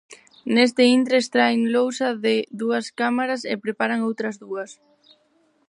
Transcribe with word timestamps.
Neste 0.55 0.83
intre 0.97 1.15
extraen 1.23 1.61
lousa 1.73 2.09
de 2.25 2.35
dúas 2.61 2.85
cámaras 2.99 3.41
e 3.51 3.53
preparan 3.63 4.05
outras 4.07 4.35
dúas. 4.43 4.69